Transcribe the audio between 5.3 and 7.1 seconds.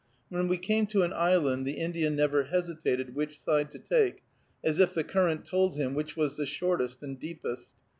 told him which was the shortest